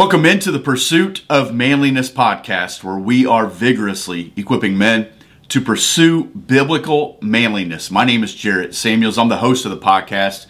[0.00, 5.10] Welcome into the Pursuit of Manliness podcast, where we are vigorously equipping men
[5.50, 7.90] to pursue biblical manliness.
[7.90, 9.18] My name is Jarrett Samuels.
[9.18, 10.46] I'm the host of the podcast.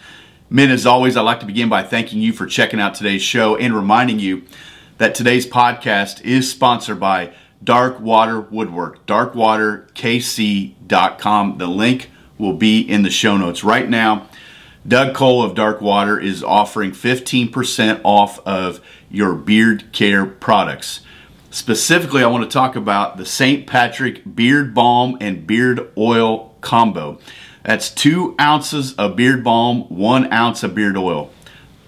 [0.49, 3.57] Men, as always, I'd like to begin by thanking you for checking out today's show
[3.57, 4.43] and reminding you
[4.99, 11.57] that today's podcast is sponsored by Dark Water Woodwork, darkwaterkc.com.
[11.57, 13.65] The link will be in the show notes.
[13.65, 14.29] Right now,
[14.87, 21.01] Doug Cole of Dark Water is offering 15% off of your beard care products.
[21.51, 23.67] Specifically, I want to talk about the St.
[23.67, 27.19] Patrick Beard Balm and Beard Oil combo.
[27.63, 31.29] That's two ounces of beard balm, one ounce of beard oil.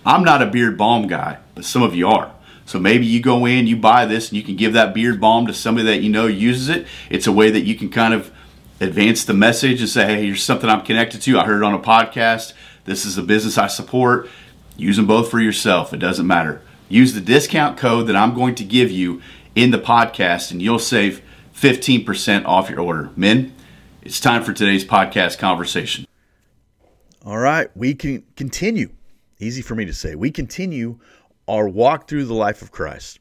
[0.05, 2.31] I'm not a beard balm guy, but some of you are.
[2.65, 5.47] So maybe you go in, you buy this, and you can give that beard balm
[5.47, 6.85] to somebody that you know uses it.
[7.09, 8.31] It's a way that you can kind of
[8.79, 11.39] advance the message and say, hey, here's something I'm connected to.
[11.39, 12.53] I heard it on a podcast.
[12.85, 14.29] This is a business I support.
[14.75, 15.93] Use them both for yourself.
[15.93, 16.61] It doesn't matter.
[16.89, 19.21] Use the discount code that I'm going to give you
[19.55, 21.21] in the podcast, and you'll save
[21.55, 23.11] 15% off your order.
[23.15, 23.53] Men,
[24.01, 26.05] it's time for today's podcast conversation.
[27.25, 28.89] All right, we can continue.
[29.39, 30.15] Easy for me to say.
[30.15, 30.99] We continue
[31.47, 33.19] our walk through the life of Christ.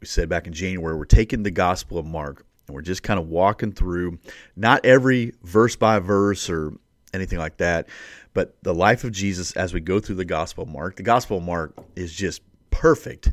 [0.00, 3.18] We said back in January, we're taking the Gospel of Mark and we're just kind
[3.18, 4.18] of walking through
[4.56, 6.72] not every verse by verse or
[7.14, 7.88] anything like that,
[8.36, 10.96] but the life of Jesus as we go through the Gospel of Mark.
[10.96, 13.32] The Gospel of Mark is just perfect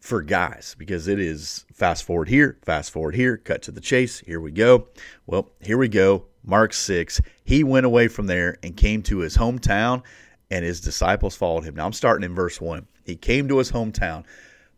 [0.00, 4.18] for guys because it is fast forward here, fast forward here, cut to the chase.
[4.20, 4.88] Here we go.
[5.26, 6.26] Well, here we go.
[6.44, 7.22] Mark 6.
[7.42, 10.02] He went away from there and came to his hometown,
[10.50, 11.76] and his disciples followed him.
[11.76, 12.86] Now I'm starting in verse 1.
[13.06, 14.24] He came to his hometown.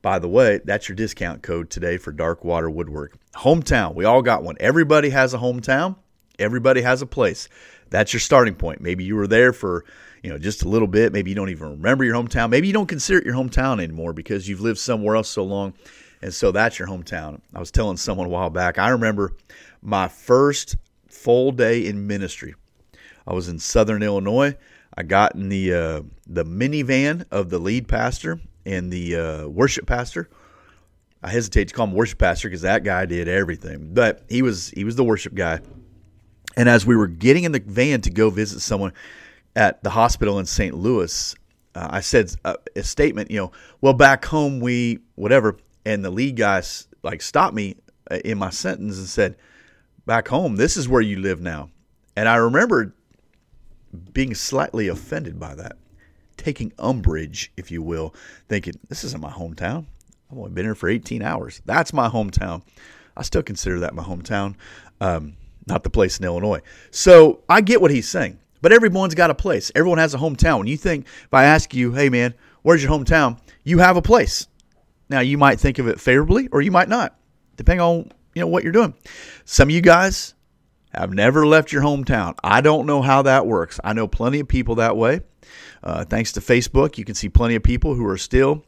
[0.00, 3.18] By the way, that's your discount code today for Dark Water Woodwork.
[3.34, 3.96] Hometown.
[3.96, 4.54] We all got one.
[4.60, 5.96] Everybody has a hometown.
[6.38, 7.48] Everybody has a place.
[7.90, 8.80] That's your starting point.
[8.80, 9.84] Maybe you were there for
[10.26, 11.12] you know, just a little bit.
[11.12, 12.50] Maybe you don't even remember your hometown.
[12.50, 15.72] Maybe you don't consider it your hometown anymore because you've lived somewhere else so long.
[16.20, 17.40] And so that's your hometown.
[17.54, 19.34] I was telling someone a while back, I remember
[19.82, 20.74] my first
[21.08, 22.56] full day in ministry.
[23.24, 24.56] I was in Southern Illinois.
[24.96, 29.86] I got in the uh, the minivan of the lead pastor and the uh, worship
[29.86, 30.28] pastor.
[31.22, 34.70] I hesitate to call him worship pastor because that guy did everything, but he was
[34.70, 35.60] he was the worship guy.
[36.56, 38.92] And as we were getting in the van to go visit someone,
[39.56, 40.74] at the hospital in St.
[40.74, 41.34] Louis,
[41.74, 46.04] uh, I said a, uh, a, statement, you know, well, back home we whatever, and
[46.04, 46.62] the lead guy
[47.02, 47.76] like stopped me
[48.10, 49.36] uh, in my sentence and said,
[50.04, 51.70] back home, this is where you live now,
[52.14, 52.94] and I remember
[54.12, 55.76] being slightly offended by that,
[56.36, 58.14] taking umbrage, if you will,
[58.48, 59.86] thinking this isn't my hometown.
[60.30, 61.62] I've only been here for 18 hours.
[61.64, 62.62] That's my hometown.
[63.16, 64.56] I still consider that my hometown,
[65.00, 65.34] um,
[65.66, 66.60] not the place in Illinois.
[66.90, 68.38] So I get what he's saying.
[68.62, 69.70] But everyone's got a place.
[69.74, 70.58] Everyone has a hometown.
[70.58, 73.38] When you think, if I ask you, hey man, where's your hometown?
[73.64, 74.48] You have a place.
[75.08, 77.16] Now you might think of it favorably or you might not,
[77.56, 78.94] depending on you know what you're doing.
[79.44, 80.34] Some of you guys
[80.92, 82.34] have never left your hometown.
[82.42, 83.78] I don't know how that works.
[83.84, 85.20] I know plenty of people that way.
[85.82, 88.64] Uh, thanks to Facebook, you can see plenty of people who are still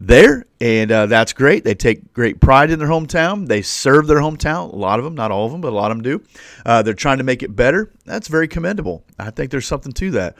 [0.00, 1.64] there, and uh, that's great.
[1.64, 3.48] They take great pride in their hometown.
[3.48, 4.72] They serve their hometown.
[4.72, 6.22] A lot of them, not all of them, but a lot of them do.
[6.64, 7.90] Uh, they're trying to make it better.
[8.04, 9.04] That's very commendable.
[9.18, 10.36] I think there's something to that.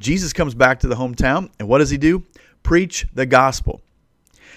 [0.00, 2.24] Jesus comes back to the hometown, and what does he do?
[2.62, 3.82] Preach the gospel.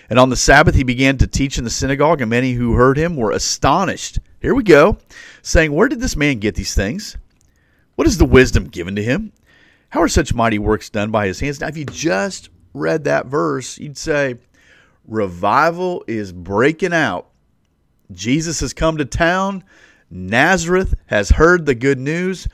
[0.10, 2.98] And on the Sabbath, he began to teach in the synagogue, and many who heard
[2.98, 4.20] him were astonished.
[4.42, 4.98] Here we go,
[5.42, 7.18] saying, Where did this man get these things?
[7.96, 9.34] What is the wisdom given to him?
[9.90, 11.60] How are such mighty works done by his hands?
[11.60, 14.36] Now, if you just read that verse, you'd say,
[15.08, 17.28] Revival is breaking out.
[18.12, 19.64] Jesus has come to town.
[20.10, 22.48] Nazareth has heard the good news.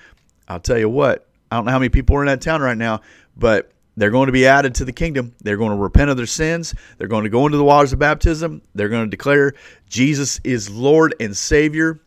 [0.48, 2.78] I'll tell you what, I don't know how many people are in that town right
[2.78, 3.02] now,
[3.38, 5.34] but they're going to be added to the kingdom.
[5.42, 6.74] They're going to repent of their sins.
[6.98, 8.62] They're going to go into the waters of baptism.
[8.74, 9.54] They're going to declare
[9.88, 12.00] Jesus is Lord and Savior.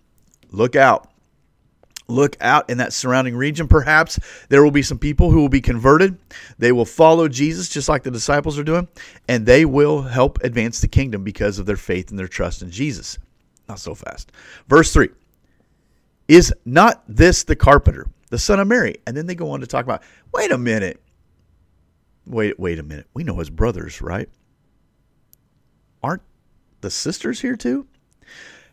[0.50, 1.10] Look out
[2.08, 3.68] look out in that surrounding region.
[3.68, 6.18] Perhaps there will be some people who will be converted.
[6.58, 8.88] They will follow Jesus just like the disciples are doing,
[9.28, 12.70] and they will help advance the kingdom because of their faith and their trust in
[12.70, 13.18] Jesus.
[13.68, 14.32] Not so fast.
[14.68, 15.08] Verse 3
[16.28, 18.96] Is not this the carpenter, the son of Mary?
[19.06, 20.02] And then they go on to talk about,
[20.32, 21.00] wait a minute.
[22.26, 23.06] Wait, wait a minute.
[23.14, 24.28] We know his brothers, right?
[26.02, 26.22] Aren't
[26.80, 27.86] the sisters here too?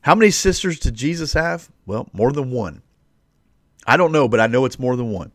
[0.02, 1.70] How many sisters did Jesus have?
[1.86, 2.82] Well, more than one.
[3.86, 5.32] I don't know, but I know it's more than one.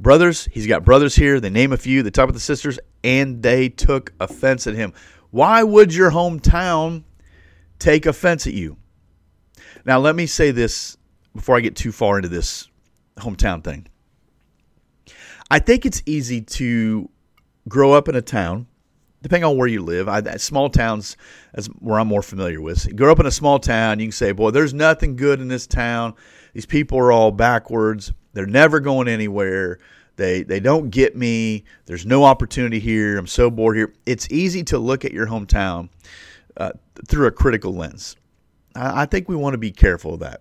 [0.00, 1.40] Brothers, he's got brothers here.
[1.40, 4.92] They name a few, the top of the sisters, and they took offense at him.
[5.30, 7.04] Why would your hometown
[7.78, 8.76] take offense at you?
[9.84, 10.96] Now, let me say this
[11.34, 12.68] before I get too far into this
[13.18, 13.88] hometown thing.
[15.50, 17.08] I think it's easy to
[17.68, 18.66] grow up in a town
[19.22, 20.08] depending on where you live.
[20.08, 21.16] I, small towns
[21.54, 22.86] is where I'm more familiar with.
[22.86, 25.48] You grow up in a small town, you can say, "Boy, there's nothing good in
[25.48, 26.14] this town.
[26.58, 28.12] These people are all backwards.
[28.32, 29.78] They're never going anywhere.
[30.16, 31.62] They they don't get me.
[31.86, 33.16] There's no opportunity here.
[33.16, 35.88] I'm so bored here." It's easy to look at your hometown
[36.56, 36.72] uh,
[37.06, 38.16] through a critical lens.
[38.74, 40.40] I, I think we want to be careful of that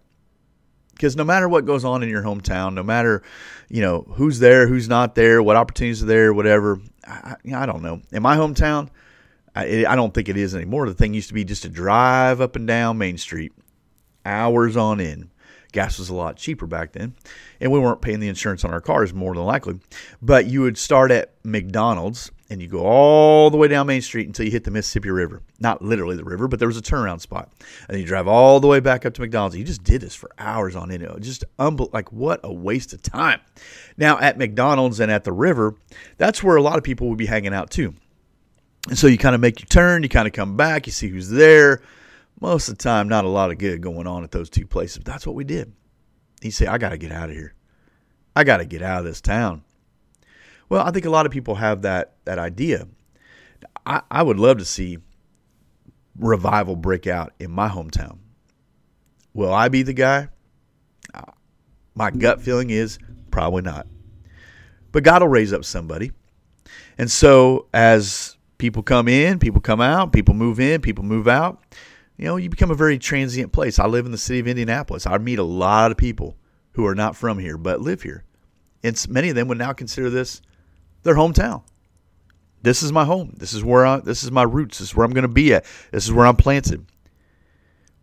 [0.96, 3.22] because no matter what goes on in your hometown, no matter
[3.69, 6.80] you know who's there, who's not there, what opportunities are there, whatever.
[7.06, 8.02] I, I don't know.
[8.12, 8.90] In my hometown,
[9.56, 10.88] I, I don't think it is anymore.
[10.88, 13.52] The thing used to be just to drive up and down Main Street,
[14.25, 15.30] hours on end.
[15.78, 17.14] Gas was a lot cheaper back then,
[17.62, 19.80] and we weren't paying the insurance on our cars more than likely.
[20.24, 24.26] But you would start at McDonald's and you go all the way down Main Street
[24.26, 25.44] until you hit the Mississippi River.
[25.60, 27.52] Not literally the river, but there was a turnaround spot.
[27.88, 29.56] And you drive all the way back up to McDonald's.
[29.56, 31.06] You just did this for hours on end.
[31.20, 33.40] Just unbel- like what a waste of time.
[33.98, 35.76] Now at McDonald's and at the river,
[36.18, 37.94] that's where a lot of people would be hanging out too.
[38.88, 41.10] And so you kind of make your turn, you kind of come back, you see
[41.10, 41.84] who's there.
[42.39, 45.04] Most of the time, not a lot of good going on at those two places.
[45.04, 45.74] That's what we did.
[46.42, 47.54] He said, I got to get out of here.
[48.36, 49.63] I got to get out of this town.
[50.69, 52.88] Well, I think a lot of people have that that idea.
[53.86, 55.00] I, I would love to see
[56.19, 58.19] revival break out in my hometown.
[59.33, 60.30] Will I be the guy?
[61.13, 61.22] Uh,
[61.95, 63.00] my gut feeling is
[63.31, 63.88] probably not.
[64.92, 66.12] But God will raise up somebody.
[66.98, 71.63] And so as people come in, people come out, people move in, people move out,
[72.18, 73.80] you know, you become a very transient place.
[73.80, 75.06] I live in the city of Indianapolis.
[75.06, 76.36] I meet a lot of people
[76.74, 78.24] who are not from here but live here.
[78.84, 80.42] And many of them would now consider this
[81.04, 81.64] their hometown.
[82.62, 83.34] This is my home.
[83.38, 84.80] This is where I this is my roots.
[84.80, 85.66] This is where I'm going to be at.
[85.92, 86.86] This is where I'm planted.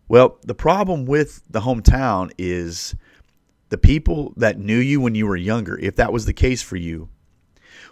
[0.07, 2.95] Well, the problem with the hometown is
[3.69, 6.75] the people that knew you when you were younger, if that was the case for
[6.75, 7.09] you,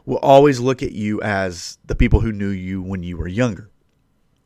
[0.05, 3.69] will always look at you as the people who knew you when you were younger.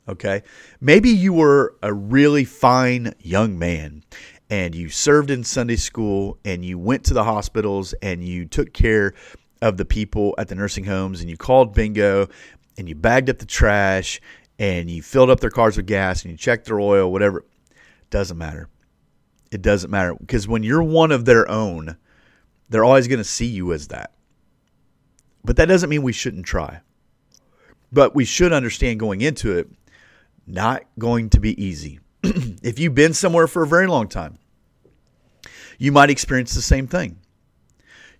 [0.07, 0.43] Okay?
[0.79, 4.03] Maybe you were a really fine young man
[4.49, 8.73] and you served in Sunday school and you went to the hospitals and you took
[8.73, 9.13] care
[9.61, 12.27] of the people at the nursing homes and you called bingo
[12.77, 14.21] and you bagged up the trash
[14.59, 17.45] and you filled up their cars with gas and you checked their oil, whatever.
[18.09, 18.69] Doesn't matter.
[19.51, 21.97] It doesn't matter because when you're one of their own,
[22.69, 24.13] they're always going to see you as that.
[25.43, 26.81] But that doesn't mean we shouldn't try.
[27.91, 29.69] But we should understand going into it,
[30.47, 31.99] not going to be easy.
[32.23, 34.37] if you've been somewhere for a very long time,
[35.77, 37.19] you might experience the same thing.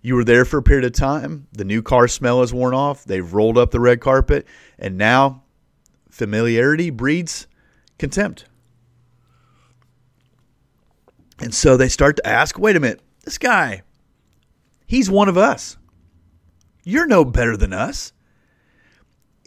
[0.00, 1.48] You were there for a period of time.
[1.52, 3.04] The new car smell has worn off.
[3.04, 4.46] They've rolled up the red carpet.
[4.78, 5.42] And now
[6.08, 7.48] familiarity breeds
[7.98, 8.44] contempt.
[11.40, 13.82] And so they start to ask wait a minute, this guy,
[14.86, 15.76] he's one of us.
[16.84, 18.12] You're no better than us.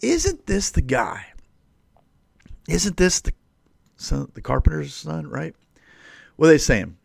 [0.01, 1.27] Isn't this the guy?
[2.67, 3.33] Isn't this the
[3.95, 5.55] son, the carpenter's son, right?
[6.35, 6.97] What are they saying?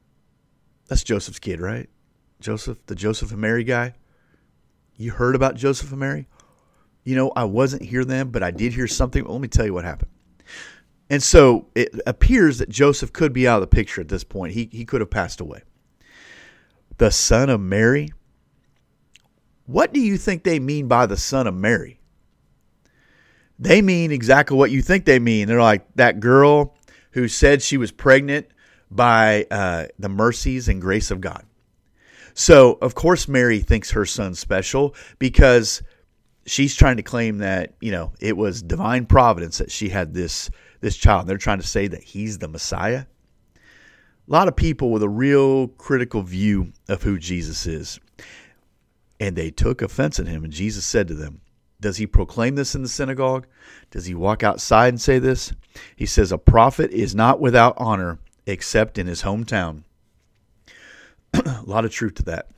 [0.89, 1.89] That's Joseph's kid, right?
[2.41, 3.95] Joseph, the Joseph and Mary guy.
[4.97, 6.29] You heard about Joseph and Mary?
[7.05, 9.25] You know, I wasn't here then, but I did hear something.
[9.25, 10.11] Well, let me tell you what happened.
[11.09, 14.55] And so it appears that Joseph could be out of the picture at this point.
[14.55, 15.63] He, he could have passed away.
[16.99, 18.11] The son of Mary?
[19.67, 21.96] What do you think they mean by the son of Mary?
[23.59, 25.49] They mean exactly what you think they mean.
[25.49, 26.77] They're like that girl
[27.13, 28.47] who said she was pregnant
[28.91, 31.45] by uh, the mercies and grace of God.
[32.35, 35.83] So, of course, Mary thinks her son's special because
[36.45, 40.51] she's trying to claim that, you know, it was divine providence that she had this
[40.81, 41.27] this child.
[41.27, 43.07] They're trying to say that he's the Messiah.
[44.29, 47.99] A lot of people with a real critical view of who Jesus is.
[49.19, 50.45] And they took offense at him.
[50.45, 51.41] And Jesus said to them,
[51.81, 53.47] Does he proclaim this in the synagogue?
[53.91, 55.53] Does he walk outside and say this?
[55.95, 59.83] He says, A prophet is not without honor except in his hometown
[61.35, 62.49] a lot of truth to that.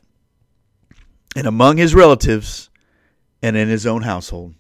[1.34, 2.68] And among his relatives
[3.42, 4.54] and in his own household.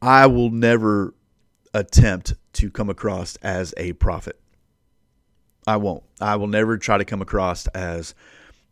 [0.00, 1.14] I will never
[1.74, 4.38] attempt to come across as a prophet.
[5.66, 6.04] I won't.
[6.20, 8.14] I will never try to come across as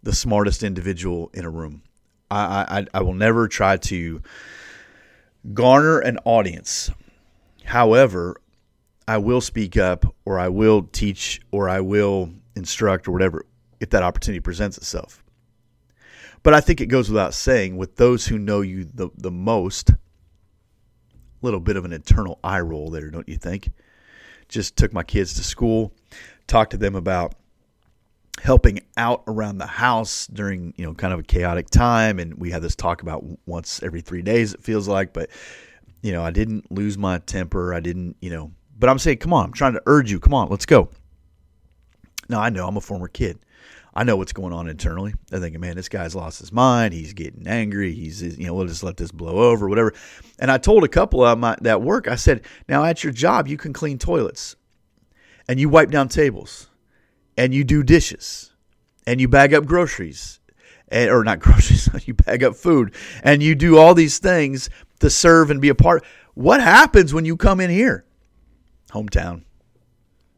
[0.03, 1.83] the smartest individual in a room.
[2.31, 4.23] I, I, I will never try to
[5.55, 6.91] garner an audience.
[7.65, 8.37] However,
[9.09, 13.47] I will speak up or I will teach or I will instruct or whatever
[13.81, 15.23] if that opportunity presents itself.
[16.43, 19.91] But I think it goes without saying with those who know you the, the most,
[19.91, 19.97] a
[21.43, 23.71] little bit of an internal eye roll there, don't you think?
[24.49, 25.93] Just took my kids to school,
[26.47, 27.35] talked to them about
[28.43, 32.19] helping out around the house during you know kind of a chaotic time.
[32.19, 35.13] And we had this talk about once every three days it feels like.
[35.13, 35.31] But
[36.03, 37.75] you know i didn't lose my temper.
[37.75, 40.21] I didn't you know but i'm saying come on i'm trying to urge you.
[40.21, 40.89] Come on let's go.
[42.29, 43.39] Now i know i'm a former kid.
[43.95, 45.15] I know what's going on internally.
[45.33, 46.93] I'm thinking man this guy's lost his mind.
[46.93, 47.93] He's getting angry.
[47.93, 49.95] He's you know we'll just let this blow over whatever.
[50.39, 53.49] And i told a couple of my that work i said now at your job
[53.49, 54.57] you can clean toilets
[55.49, 56.69] and you wipe down tables
[57.37, 58.53] and you do dishes
[59.07, 60.41] and you bag up groceries
[60.89, 65.11] and, or not groceries you bag up food and you do all these things to
[65.11, 66.05] serve and be a part
[66.37, 68.05] what happens when you come in here?
[68.93, 69.45] Hometown.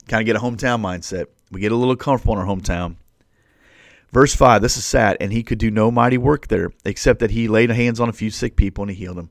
[0.06, 1.26] Kind of get a hometown mindset.
[1.50, 2.94] We get a little comfortable in our hometown.
[4.12, 7.32] Verse 5 this is sad and he could do no mighty work there except that
[7.32, 9.30] he laid hands on a few sick people and he healed them.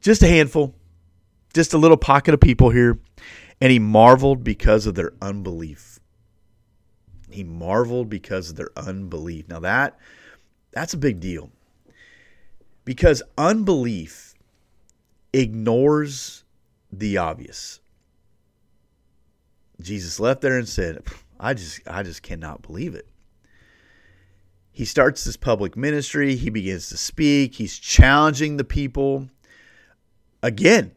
[0.00, 0.74] Just a handful.
[1.52, 2.98] Just a little pocket of people here.
[3.60, 6.00] And he marveled because of their unbelief
[7.34, 9.48] he marveled because of their unbelief.
[9.48, 9.98] Now that
[10.72, 11.50] that's a big deal.
[12.84, 14.34] Because unbelief
[15.32, 16.44] ignores
[16.90, 17.80] the obvious.
[19.80, 21.02] Jesus left there and said,
[21.38, 23.08] I just I just cannot believe it.
[24.70, 29.28] He starts this public ministry, he begins to speak, he's challenging the people.
[30.42, 30.92] Again,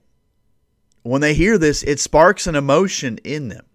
[1.03, 3.65] when they hear this, it sparks an emotion in them.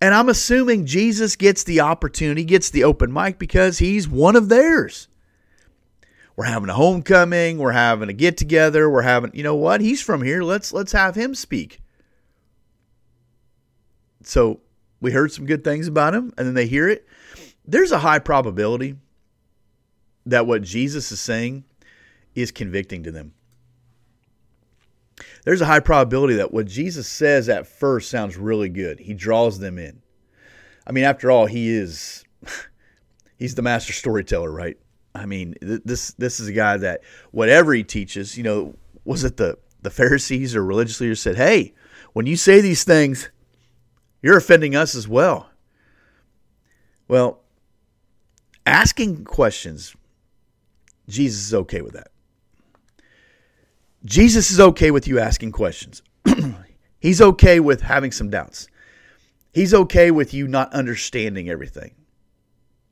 [0.00, 4.48] And I'm assuming Jesus gets the opportunity, gets the open mic because he's one of
[4.48, 5.08] theirs.
[6.36, 9.82] We're having a homecoming, we're having a get together, we're having, you know what?
[9.82, 10.42] He's from here.
[10.42, 11.80] Let's let's have him speak.
[14.22, 14.60] So,
[15.02, 17.06] we heard some good things about him and then they hear it.
[17.66, 18.96] There's a high probability
[20.26, 21.64] that what Jesus is saying
[22.34, 23.32] is convicting to them
[25.44, 29.00] there's a high probability that what Jesus says at first sounds really good.
[29.00, 30.02] He draws them in.
[30.86, 32.24] I mean, after all, he is
[33.38, 34.76] he's the master storyteller, right?
[35.14, 38.74] I mean, this this is a guy that whatever he teaches, you know,
[39.04, 41.74] was it the the Pharisees or religious leaders said, "Hey,
[42.12, 43.30] when you say these things,
[44.22, 45.50] you're offending us as well."
[47.08, 47.40] Well,
[48.64, 49.96] asking questions,
[51.08, 52.12] Jesus is okay with that.
[54.04, 56.02] Jesus is okay with you asking questions.
[57.00, 58.68] He's okay with having some doubts.
[59.52, 61.94] He's okay with you not understanding everything.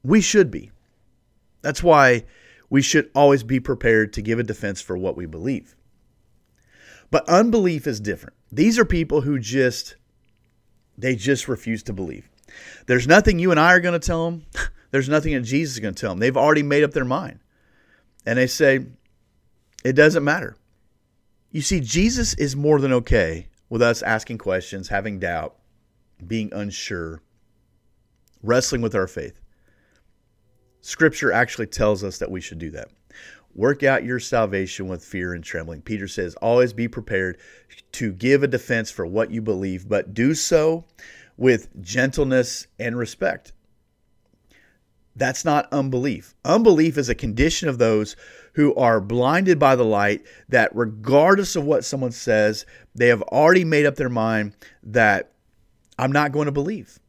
[0.03, 0.71] We should be.
[1.63, 2.25] That's why
[2.71, 5.77] we should always be prepared to give a defense for what we believe.
[7.11, 8.37] But unbelief is different.
[8.53, 9.97] These are people who just
[10.97, 12.29] they just refuse to believe.
[12.87, 14.47] There's nothing you and I are going to tell them.
[14.91, 16.19] There's nothing that Jesus is going to tell them.
[16.19, 17.41] They've already made up their mind.
[18.27, 18.87] And they say,
[19.85, 20.57] it doesn't matter.
[21.51, 25.57] You see, Jesus is more than okay with us asking questions, having doubt,
[26.27, 27.23] being unsure,
[28.43, 29.41] wrestling with our faith.
[30.83, 32.89] Scripture actually tells us that we should do that.
[33.55, 35.81] Work out your salvation with fear and trembling.
[35.83, 37.39] Peter says, always be prepared
[37.93, 40.85] to give a defense for what you believe, but do so
[41.37, 43.53] with gentleness and respect.
[45.19, 46.35] That's not unbelief.
[46.45, 48.15] Unbelief is a condition of those
[48.53, 53.65] who are blinded by the light that, regardless of what someone says, they have already
[53.65, 55.33] made up their mind that
[55.99, 57.01] I'm not going to believe.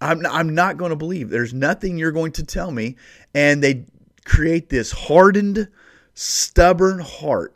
[0.00, 1.28] I'm, I'm not going to believe.
[1.28, 2.96] There's nothing you're going to tell me.
[3.34, 3.84] And they
[4.24, 5.68] create this hardened,
[6.14, 7.54] stubborn heart.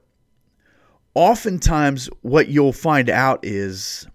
[1.15, 4.07] Oftentimes, what you'll find out is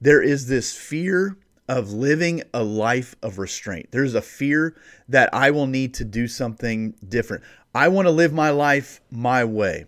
[0.00, 3.88] there is this fear of living a life of restraint.
[3.90, 4.76] There's a fear
[5.08, 7.42] that I will need to do something different.
[7.74, 9.86] I want to live my life my way.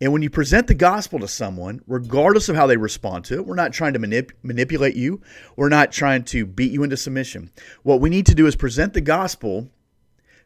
[0.00, 3.46] And when you present the gospel to someone, regardless of how they respond to it,
[3.46, 5.22] we're not trying to manip- manipulate you.
[5.56, 7.50] We're not trying to beat you into submission.
[7.82, 9.70] What we need to do is present the gospel,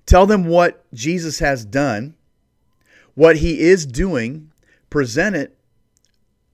[0.07, 2.15] tell them what Jesus has done,
[3.15, 4.53] what he is doing,
[4.89, 5.57] present it,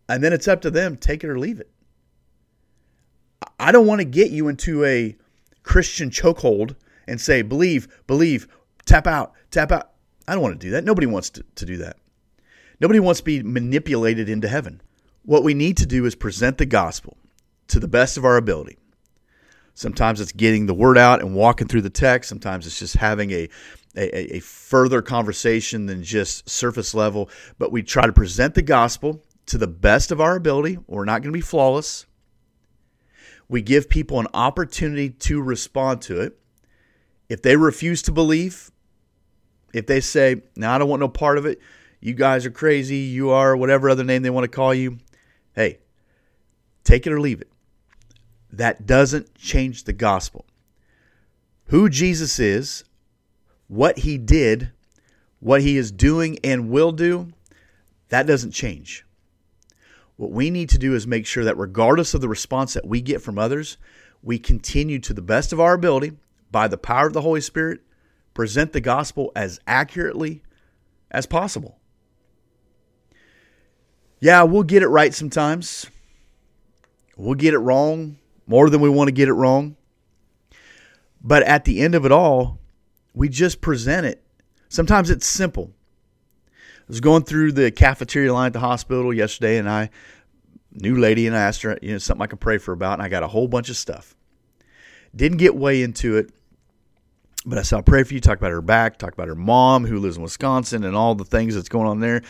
[0.08, 1.70] and then it's up to them take it or leave it.
[3.58, 5.16] I don't want to get you into a
[5.62, 8.48] Christian chokehold and say, believe, believe,
[8.84, 9.90] tap out, tap out.
[10.28, 10.84] I don't want to do that.
[10.84, 11.96] Nobody wants to, to do that.
[12.80, 14.80] Nobody wants to be manipulated into heaven.
[15.24, 17.16] What we need to do is present the gospel
[17.68, 18.78] to the best of our ability.
[19.74, 22.28] Sometimes it's getting the word out and walking through the text.
[22.28, 23.48] Sometimes it's just having a,
[23.96, 27.28] a, a further conversation than just surface level.
[27.58, 30.78] But we try to present the gospel to the best of our ability.
[30.86, 32.06] We're not going to be flawless.
[33.48, 36.38] We give people an opportunity to respond to it.
[37.28, 38.70] If they refuse to believe,
[39.72, 41.60] if they say, "No, I don't want no part of it,"
[42.00, 44.98] you guys are crazy, you are whatever other name they want to call you,
[45.54, 45.78] hey,
[46.84, 47.50] take it or leave it.
[48.52, 50.46] that doesn't change the gospel.
[51.66, 52.84] Who Jesus is,
[53.68, 54.70] what he did,
[55.40, 57.32] what he is doing and will do,
[58.08, 59.05] that doesn't change.
[60.16, 63.00] What we need to do is make sure that regardless of the response that we
[63.00, 63.76] get from others,
[64.22, 66.12] we continue to the best of our ability
[66.50, 67.80] by the power of the Holy Spirit
[68.34, 70.42] present the gospel as accurately
[71.10, 71.78] as possible.
[74.18, 75.86] Yeah, we'll get it right sometimes.
[77.16, 79.76] We'll get it wrong more than we want to get it wrong.
[81.22, 82.58] But at the end of it all,
[83.14, 84.22] we just present it.
[84.68, 85.72] Sometimes it's simple.
[86.86, 89.90] I was going through the cafeteria line at the hospital yesterday, and I,
[90.72, 93.02] new lady, and I asked her, you know, something I could pray for about, and
[93.02, 94.14] I got a whole bunch of stuff.
[95.14, 96.30] Didn't get way into it,
[97.44, 98.20] but I said, I'll pray for you.
[98.20, 101.24] Talk about her back, talk about her mom who lives in Wisconsin, and all the
[101.24, 102.22] things that's going on there.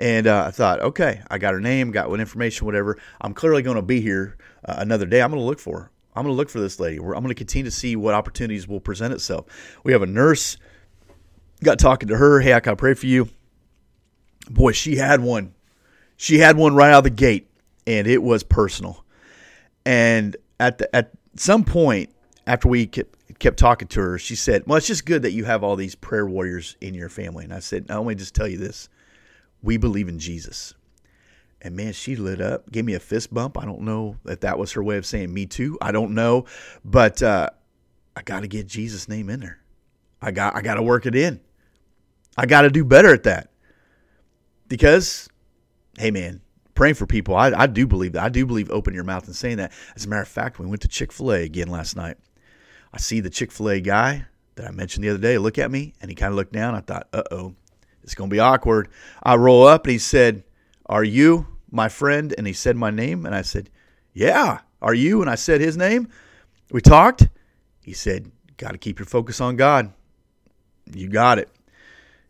[0.00, 2.98] And uh, I thought, okay, I got her name, got what information, whatever.
[3.20, 5.22] I'm clearly going to be here uh, another day.
[5.22, 5.90] I'm going to look for her.
[6.16, 6.96] I'm going to look for this lady.
[6.96, 9.46] I'm going to continue to see what opportunities will present itself.
[9.84, 10.56] We have a nurse.
[11.62, 12.40] Got talking to her.
[12.40, 13.28] Hey, I to pray for you.
[14.50, 15.54] Boy, she had one.
[16.16, 17.50] She had one right out of the gate,
[17.86, 19.04] and it was personal.
[19.84, 22.10] And at the, at some point
[22.46, 25.44] after we kept, kept talking to her, she said, "Well, it's just good that you
[25.44, 28.48] have all these prayer warriors in your family." And I said, "I only just tell
[28.48, 28.88] you this:
[29.62, 30.74] we believe in Jesus."
[31.64, 33.56] And man, she lit up, gave me a fist bump.
[33.56, 35.78] I don't know if that was her way of saying me too.
[35.80, 36.46] I don't know,
[36.84, 37.50] but uh,
[38.16, 39.60] I got to get Jesus' name in there.
[40.20, 41.40] I got I got to work it in.
[42.36, 43.51] I got to do better at that
[44.72, 45.28] because,
[45.98, 46.40] hey man,
[46.74, 48.22] praying for people, I, I do believe that.
[48.22, 49.70] I do believe open your mouth and saying that.
[49.94, 52.16] As a matter of fact, we went to Chick Fil A again last night.
[52.90, 54.24] I see the Chick Fil A guy
[54.54, 56.74] that I mentioned the other day look at me, and he kind of looked down.
[56.74, 57.54] I thought, uh oh,
[58.02, 58.88] it's gonna be awkward.
[59.22, 60.42] I roll up, and he said,
[60.86, 63.68] "Are you?" my friend and he said my name and I said,
[64.14, 66.08] "Yeah, are you?" and I said his name.
[66.70, 67.28] We talked.
[67.82, 69.92] He said, "Got to keep your focus on God."
[70.94, 71.50] You got it.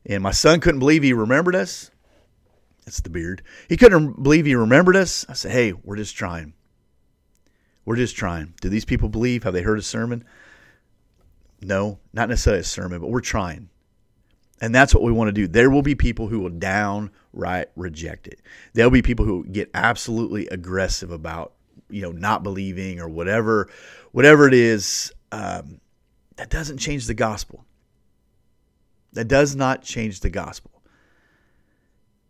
[0.05, 1.93] And my son couldn't believe he remembered us.
[2.85, 3.43] That's the beard.
[3.69, 5.25] He couldn't believe he remembered us.
[5.29, 6.55] I said, "Hey, we're just trying.
[7.85, 8.55] We're just trying.
[8.61, 9.45] Do these people believe?
[9.45, 10.25] Have they heard a sermon?"
[11.61, 13.69] No, not necessarily a sermon, but we're trying.
[14.61, 15.47] And that's what we want to do.
[15.49, 18.41] There will be people who will downright reject it.
[18.73, 21.53] There'll be people who get absolutely aggressive about,
[21.89, 23.69] you know, not believing or whatever,
[24.13, 25.13] whatever it is.
[25.31, 25.81] Um,
[26.37, 27.65] that doesn't change the gospel.
[29.13, 30.72] That does not change the gospel.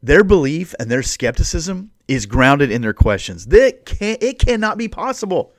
[0.02, 3.46] Their belief and their skepticism is grounded in their questions.
[3.46, 5.52] That can, it cannot be possible.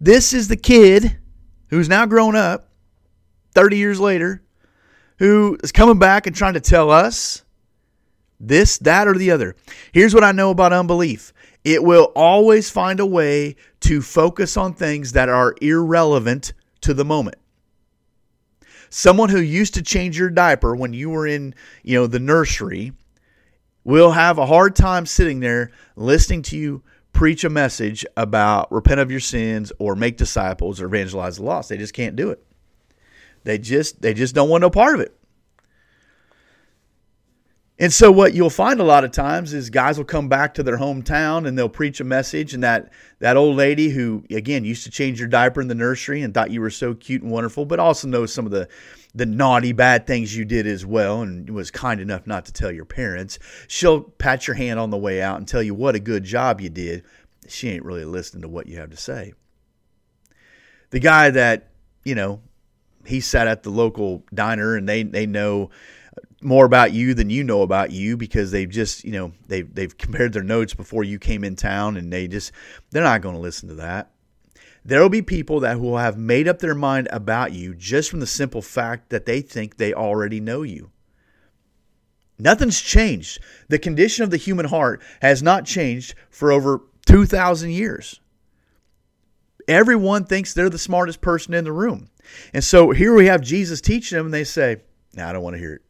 [0.00, 1.18] This is the kid
[1.68, 2.70] who's now grown up
[3.54, 4.42] 30 years later
[5.18, 7.42] who is coming back and trying to tell us
[8.40, 9.56] this, that, or the other.
[9.92, 11.32] Here's what I know about unbelief
[11.64, 17.04] it will always find a way to focus on things that are irrelevant to the
[17.04, 17.36] moment.
[18.90, 22.92] Someone who used to change your diaper when you were in, you know, the nursery
[23.88, 26.82] will have a hard time sitting there listening to you
[27.14, 31.70] preach a message about repent of your sins or make disciples or evangelize the lost.
[31.70, 32.44] They just can't do it.
[33.44, 35.14] They just they just don't want no part of it.
[37.78, 40.62] And so what you'll find a lot of times is guys will come back to
[40.62, 44.84] their hometown and they'll preach a message and that that old lady who again used
[44.84, 47.64] to change your diaper in the nursery and thought you were so cute and wonderful
[47.64, 48.68] but also knows some of the
[49.14, 52.70] the naughty bad things you did as well and was kind enough not to tell
[52.70, 53.38] your parents.
[53.66, 56.60] She'll pat your hand on the way out and tell you what a good job
[56.60, 57.04] you did.
[57.48, 59.32] She ain't really listening to what you have to say.
[60.90, 61.70] The guy that
[62.04, 62.40] you know
[63.06, 65.70] he sat at the local diner and they they know
[66.42, 69.96] more about you than you know about you because they've just you know they've they've
[69.96, 72.52] compared their notes before you came in town and they just
[72.90, 74.10] they're not going to listen to that
[74.88, 78.20] there will be people that will have made up their mind about you just from
[78.20, 80.90] the simple fact that they think they already know you.
[82.38, 83.38] Nothing's changed.
[83.68, 88.20] The condition of the human heart has not changed for over 2000 years.
[89.68, 92.08] Everyone thinks they're the smartest person in the room.
[92.54, 94.78] And so here we have Jesus teaching them, and they say,
[95.12, 95.82] "No, nah, I don't want to hear it."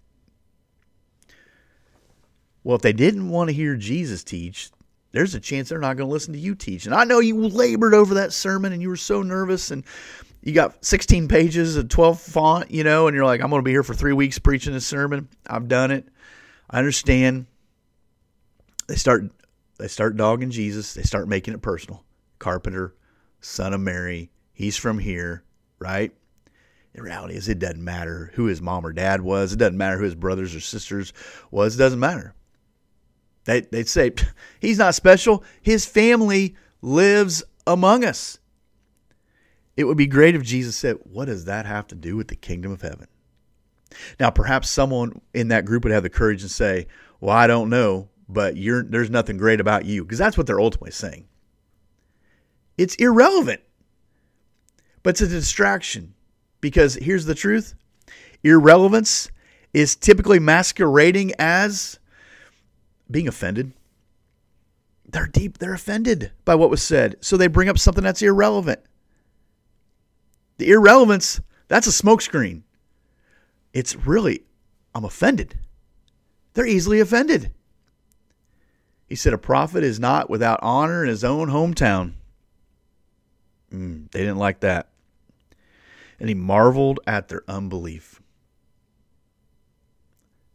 [2.65, 4.71] Well, if they didn't want to hear Jesus teach,
[5.13, 6.87] there's a chance they're not going to listen to you teach.
[6.87, 9.85] And I know you labored over that sermon, and you were so nervous, and
[10.43, 13.65] you got 16 pages of 12 font, you know, and you're like, "I'm going to
[13.65, 16.09] be here for three weeks preaching this sermon." I've done it.
[16.71, 17.47] I understand.
[18.87, 19.25] They start
[19.79, 20.95] they start dogging Jesus.
[20.95, 22.05] They start making it personal.
[22.39, 22.95] Carpenter,
[23.41, 24.31] son of Mary.
[24.53, 25.45] He's from here,
[25.79, 26.13] right?
[26.95, 29.53] The reality is, it doesn't matter who his mom or dad was.
[29.53, 31.13] It doesn't matter who his brothers or sisters
[31.51, 31.77] was.
[31.77, 32.35] It doesn't matter.
[33.49, 34.13] They, they'd say,
[34.61, 35.43] he's not special.
[35.63, 38.39] His family lives among us.
[39.75, 42.37] It would be great if Jesus said, What does that have to do with the
[42.37, 43.09] kingdom of heaven?
[44.21, 46.89] Now, perhaps someone in that group would have the courage and say,
[47.21, 50.91] Well, I don't know, but there's nothing great about you, because that's what they're ultimately
[50.91, 51.27] saying.
[52.77, 53.63] It's irrelevant,
[55.03, 56.15] but it's a distraction.
[56.61, 57.75] Because here's the truth
[58.43, 59.31] irrelevance
[59.73, 61.99] is typically masquerading as
[63.11, 63.73] being offended.
[65.07, 67.17] They're deep, they're offended by what was said.
[67.21, 68.81] So they bring up something that's irrelevant.
[70.59, 72.63] The irrelevance, that's a smokescreen.
[73.73, 74.43] It's really,
[74.95, 75.59] I'm offended.
[76.55, 77.53] They're easily offended.
[79.07, 82.15] He said, A prophet is not without honor in his own hometown.
[83.73, 84.89] Mm, they didn't like that.
[86.21, 88.21] And he marveled at their unbelief.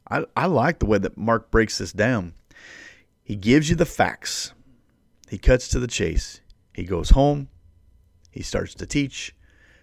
[0.10, 2.34] I, I like the way that Mark breaks this down.
[3.24, 4.54] He gives you the facts,
[5.30, 6.42] he cuts to the chase.
[6.74, 7.50] He goes home,
[8.32, 9.36] he starts to teach.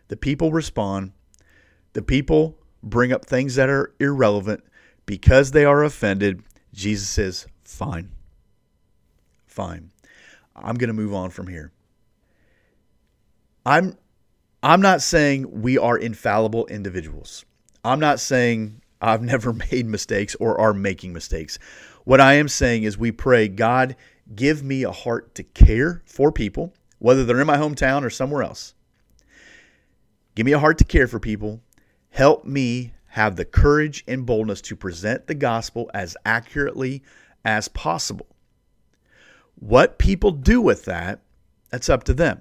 [0.09, 1.13] The people respond.
[1.93, 4.65] The people bring up things that are irrelevant
[5.07, 6.43] because they are offended.
[6.73, 8.11] Jesus says, Fine.
[9.47, 9.93] Fine.
[10.57, 11.73] I'm going to move on from here.
[13.65, 13.97] I'm
[14.63, 17.45] I'm not saying we are infallible individuals.
[17.85, 21.59] I'm not saying I've never made mistakes or are making mistakes.
[22.11, 23.95] What I am saying is we pray, God,
[24.35, 28.43] give me a heart to care for people, whether they're in my hometown or somewhere
[28.43, 28.75] else.
[30.35, 31.61] Give me a heart to care for people.
[32.09, 37.05] Help me have the courage and boldness to present the gospel as accurately
[37.45, 38.27] as possible.
[39.55, 41.21] What people do with that,
[41.71, 42.41] that's up to them.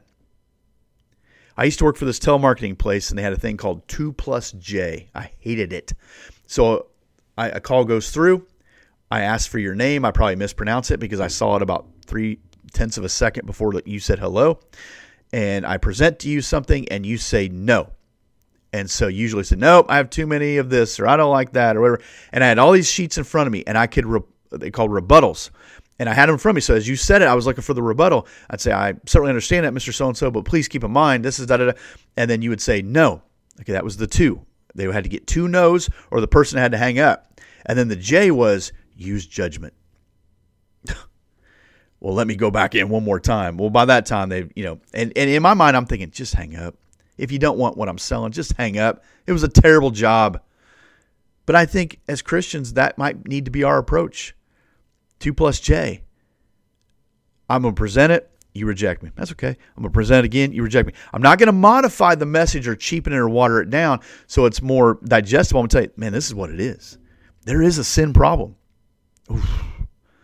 [1.55, 4.13] I used to work for this telemarketing place, and they had a thing called 2
[4.13, 5.11] plus J.
[5.13, 5.93] I hated it.
[6.47, 6.87] So
[7.37, 8.47] a call goes through.
[9.11, 10.05] I ask for your name.
[10.05, 12.39] I probably mispronounce it because I saw it about three
[12.73, 14.59] tenths of a second before you said hello.
[15.31, 17.91] And I present to you something, and you say no.
[18.73, 21.53] And so usually say, nope, I have too many of this, or I don't like
[21.53, 22.01] that, or whatever.
[22.31, 24.71] And I had all these sheets in front of me, and I could, re- they
[24.71, 25.49] called rebuttals
[25.99, 26.61] and I had them from me.
[26.61, 28.25] So as you said it, I was looking for the rebuttal.
[28.49, 29.93] I'd say, I certainly understand that, Mr.
[29.93, 31.73] So and so, but please keep in mind this is da da da.
[32.15, 33.21] And then you would say, no.
[33.59, 34.41] Okay, that was the two.
[34.73, 37.41] They had to get two no's or the person had to hang up.
[37.65, 39.73] And then the J was use judgment.
[41.99, 43.57] well, let me go back in one more time.
[43.57, 46.33] Well, by that time, they, you know, and, and in my mind, I'm thinking, just
[46.33, 46.75] hang up.
[47.17, 49.03] If you don't want what I'm selling, just hang up.
[49.27, 50.41] It was a terrible job.
[51.45, 54.35] But I think as Christians, that might need to be our approach.
[55.19, 56.03] 2 plus J.
[57.49, 58.29] I'm going to present it.
[58.53, 59.11] You reject me.
[59.15, 59.49] That's okay.
[59.49, 60.53] I'm going to present it again.
[60.53, 60.93] You reject me.
[61.13, 64.45] I'm not going to modify the message or cheapen it or water it down so
[64.45, 65.59] it's more digestible.
[65.59, 66.97] I'm going to tell you, man, this is what it is.
[67.45, 68.55] There is a sin problem.
[69.31, 69.63] Oof,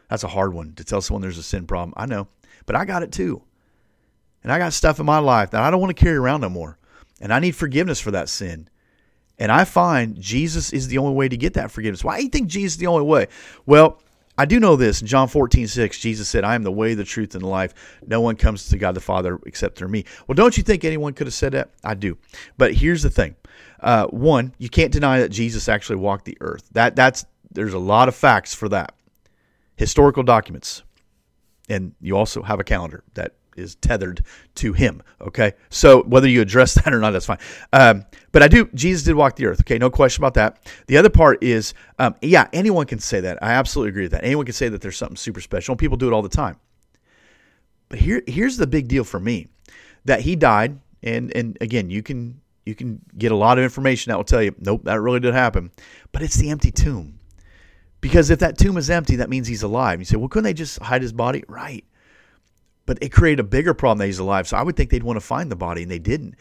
[0.10, 1.94] that's a hard one to tell someone there's a sin problem.
[1.98, 2.28] I know,
[2.66, 3.42] but I got it too.
[4.44, 6.50] And I got stuff in my life that I don't want to carry around no
[6.50, 6.78] more.
[7.20, 8.70] And I need forgiveness for that sin.
[9.40, 12.04] And I find Jesus is the only way to get that forgiveness.
[12.04, 13.28] Why do you think Jesus is the only way?
[13.66, 14.02] Well,
[14.38, 15.02] I do know this.
[15.02, 17.74] In John 14, 6, Jesus said, I am the way, the truth, and the life.
[18.06, 20.06] No one comes to God the Father except through me.
[20.28, 21.70] Well, don't you think anyone could have said that?
[21.84, 22.18] I do.
[22.58, 23.36] But here's the thing.
[23.80, 26.68] Uh, one, you can't deny that Jesus actually walked the earth.
[26.74, 28.94] That that's there's a lot of facts for that.
[29.76, 30.84] Historical documents.
[31.68, 34.22] And you also have a calendar that is tethered
[34.56, 35.02] to him.
[35.22, 37.40] Okay, so whether you address that or not, that's fine.
[37.74, 38.70] Um, but I do.
[38.74, 39.62] Jesus did walk the earth.
[39.62, 40.70] Okay, no question about that.
[40.88, 43.42] The other part is, um, yeah, anyone can say that.
[43.42, 44.24] I absolutely agree with that.
[44.24, 45.76] Anyone can say that there's something super special.
[45.76, 46.58] People do it all the time.
[47.90, 49.48] But here, here's the big deal for me:
[50.06, 54.10] that he died, and and again, you can you can get a lot of information
[54.10, 55.72] that will tell you, nope, that really did happen.
[56.12, 57.20] But it's the empty tomb.
[58.06, 59.98] Because if that tomb is empty, that means he's alive.
[59.98, 61.44] You say, well, couldn't they just hide his body?
[61.48, 61.84] Right.
[62.86, 64.48] But it created a bigger problem that he's alive.
[64.48, 66.36] So I would think they'd want to find the body, and they didn't.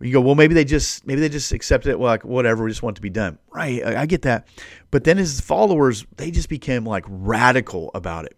[0.00, 2.70] You go, well, maybe they just maybe they just accepted it, well, like whatever, we
[2.70, 3.38] just want it to be done.
[3.52, 4.48] Right, I get that.
[4.90, 8.36] But then his followers, they just became like radical about it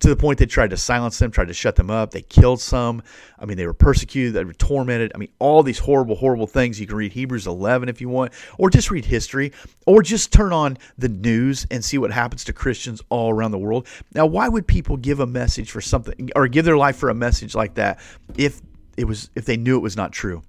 [0.00, 2.12] to the point they tried to silence them, tried to shut them up.
[2.12, 3.02] They killed some.
[3.38, 5.12] I mean, they were persecuted, they were tormented.
[5.14, 6.78] I mean, all these horrible, horrible things.
[6.78, 9.52] You can read Hebrews 11 if you want, or just read history,
[9.86, 13.58] or just turn on the news and see what happens to Christians all around the
[13.58, 13.86] world.
[14.14, 17.14] Now, why would people give a message for something or give their life for a
[17.14, 17.98] message like that
[18.36, 18.60] if
[18.96, 20.42] it was if they knew it was not true?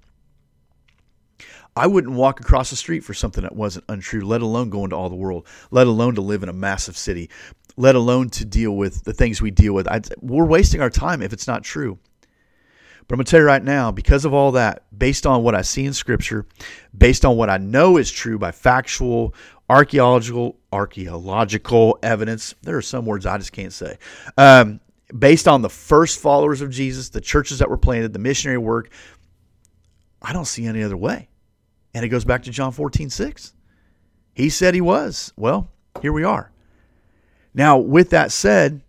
[1.76, 4.96] I wouldn't walk across the street for something that wasn't untrue, let alone go into
[4.96, 7.30] all the world, let alone to live in a massive city
[7.76, 9.88] let alone to deal with the things we deal with.
[9.88, 11.98] I'd, we're wasting our time if it's not true.
[13.06, 15.56] But I'm going to tell you right now, because of all that, based on what
[15.56, 16.46] I see in Scripture,
[16.96, 19.34] based on what I know is true by factual,
[19.68, 23.98] archaeological, archaeological evidence, there are some words I just can't say.
[24.38, 24.78] Um,
[25.18, 28.90] based on the first followers of Jesus, the churches that were planted, the missionary work,
[30.22, 31.28] I don't see any other way.
[31.94, 33.54] And it goes back to John 14, 6.
[34.34, 35.32] He said he was.
[35.36, 35.68] Well,
[36.00, 36.52] here we are.
[37.54, 38.80] Now, with that said,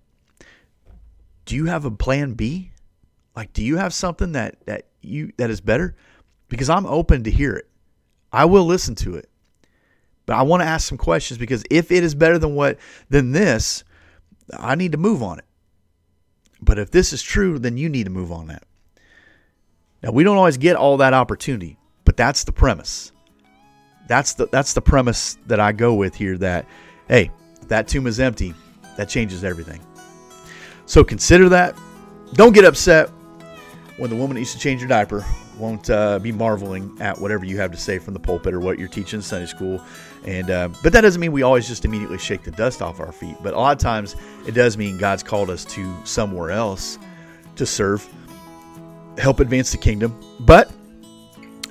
[1.45, 2.71] do you have a plan B?
[3.35, 5.95] Like, do you have something that, that you that is better?
[6.49, 7.67] Because I'm open to hear it.
[8.31, 9.29] I will listen to it.
[10.25, 12.77] But I want to ask some questions because if it is better than what
[13.09, 13.83] than this,
[14.57, 15.45] I need to move on it.
[16.61, 18.63] But if this is true, then you need to move on that.
[20.03, 23.11] Now we don't always get all that opportunity, but that's the premise.
[24.07, 26.65] That's the that's the premise that I go with here that
[27.07, 27.31] hey,
[27.71, 28.53] that tomb is empty,
[28.97, 29.79] that changes everything.
[30.85, 31.73] So consider that.
[32.33, 33.07] Don't get upset
[33.95, 35.25] when the woman that used to change your diaper
[35.57, 38.77] won't uh, be marveling at whatever you have to say from the pulpit or what
[38.77, 39.81] you're teaching in Sunday school.
[40.25, 43.13] And uh, but that doesn't mean we always just immediately shake the dust off our
[43.13, 43.37] feet.
[43.41, 46.99] But a lot of times it does mean God's called us to somewhere else
[47.55, 48.05] to serve,
[49.17, 50.19] help advance the kingdom.
[50.41, 50.69] But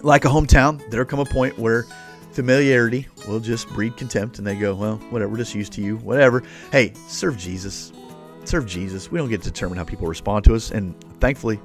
[0.02, 1.84] like a hometown, there'll come a point where
[2.32, 5.96] familiarity will just breed contempt, and they go, "Well, whatever, we're just used to you,
[5.98, 7.92] whatever." Hey, serve Jesus,
[8.44, 9.10] serve Jesus.
[9.10, 11.60] We don't get to determine how people respond to us, and thankfully,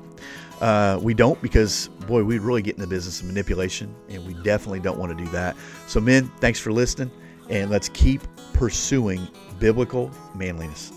[0.61, 4.33] uh, we don't because, boy, we'd really get in the business of manipulation, and we
[4.43, 5.55] definitely don't want to do that.
[5.87, 7.11] So, men, thanks for listening,
[7.49, 8.21] and let's keep
[8.53, 9.27] pursuing
[9.59, 10.91] biblical manliness.